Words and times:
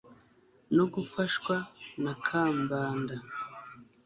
no 0.75 0.85
gufashwa 0.93 1.55
na 2.03 2.13
kambanda 2.25 3.15